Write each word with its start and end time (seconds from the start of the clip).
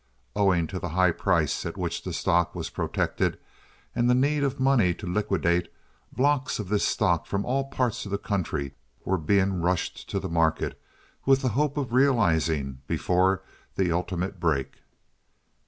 Owing 0.35 0.65
to 0.65 0.79
the 0.79 0.89
high 0.97 1.11
price 1.11 1.63
at 1.63 1.77
which 1.77 2.01
the 2.01 2.11
stock 2.11 2.55
was 2.55 2.71
"protected," 2.71 3.37
and 3.95 4.09
the 4.09 4.15
need 4.15 4.43
of 4.43 4.59
money 4.59 4.95
to 4.95 5.05
liquidate, 5.05 5.71
blocks 6.11 6.57
of 6.57 6.69
this 6.69 6.83
stock 6.83 7.27
from 7.27 7.45
all 7.45 7.65
parts 7.65 8.03
of 8.07 8.11
the 8.11 8.17
country 8.17 8.73
were 9.05 9.19
being 9.19 9.61
rushed 9.61 10.09
to 10.09 10.19
the 10.19 10.27
market 10.27 10.81
with 11.23 11.43
the 11.43 11.49
hope 11.49 11.77
of 11.77 11.93
realizing 11.93 12.81
before 12.87 13.43
the 13.75 13.91
ultimate 13.91 14.39
break. 14.39 14.77